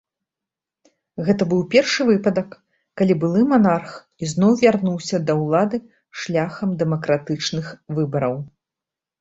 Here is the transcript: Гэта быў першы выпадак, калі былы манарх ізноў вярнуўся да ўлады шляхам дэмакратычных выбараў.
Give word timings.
Гэта 1.27 1.43
быў 1.51 1.59
першы 1.73 2.01
выпадак, 2.07 2.49
калі 3.01 3.17
былы 3.23 3.41
манарх 3.51 3.91
ізноў 4.29 4.51
вярнуўся 4.65 5.17
да 5.29 5.33
ўлады 5.43 5.77
шляхам 6.23 6.69
дэмакратычных 6.81 7.65
выбараў. 8.01 8.35